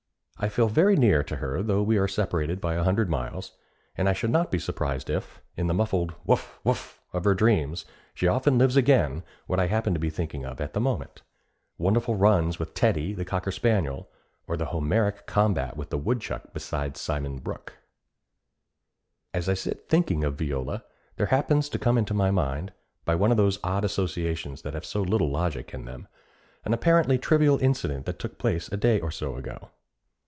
I 0.43 0.49
feel 0.49 0.69
very 0.69 0.95
near 0.95 1.23
her 1.29 1.61
though 1.61 1.83
we 1.83 1.99
are 1.99 2.07
separated 2.07 2.59
by 2.59 2.73
a 2.73 2.81
hundred 2.81 3.11
miles; 3.11 3.51
and 3.95 4.09
I 4.09 4.13
should 4.13 4.31
not 4.31 4.49
be 4.49 4.57
surprised 4.57 5.07
if, 5.07 5.39
in 5.55 5.67
the 5.67 5.73
muffled 5.75 6.15
'Woof! 6.25 6.59
Woof!' 6.63 6.99
of 7.13 7.25
her 7.25 7.35
dreams, 7.35 7.85
she 8.15 8.27
often 8.27 8.57
lives 8.57 8.75
again 8.75 9.21
what 9.45 9.59
I 9.59 9.67
happen 9.67 9.93
to 9.93 9.99
be 9.99 10.09
thinking 10.09 10.43
of 10.43 10.59
at 10.59 10.73
the 10.73 10.79
moment 10.81 11.21
wonderful 11.77 12.15
runs 12.15 12.57
with 12.57 12.73
Teddy, 12.73 13.13
the 13.13 13.23
cocker 13.23 13.51
spaniel, 13.51 14.09
or 14.47 14.57
the 14.57 14.65
homeric 14.65 15.27
combat 15.27 15.77
with 15.77 15.91
the 15.91 15.97
woodchuck 15.99 16.51
beside 16.53 16.97
Simon 16.97 17.37
Brook. 17.37 17.73
As 19.35 19.47
I 19.47 19.53
sit 19.53 19.87
thinking 19.89 20.23
of 20.23 20.39
Viola, 20.39 20.83
there 21.17 21.27
happens 21.27 21.69
to 21.69 21.77
come 21.77 21.99
into 21.99 22.15
my 22.15 22.31
mind, 22.31 22.73
by 23.05 23.13
one 23.13 23.29
of 23.29 23.37
those 23.37 23.59
odd 23.63 23.85
associations 23.85 24.63
that 24.63 24.73
have 24.73 24.85
so 24.87 25.03
little 25.03 25.29
logic 25.29 25.71
in 25.71 25.85
them, 25.85 26.07
an 26.65 26.73
apparently 26.73 27.19
trivial 27.19 27.59
incident 27.59 28.07
that 28.07 28.17
took 28.17 28.39
place 28.39 28.67
a 28.69 28.77
day 28.77 28.99
or 28.99 29.11
so 29.11 29.35
ago. 29.35 29.69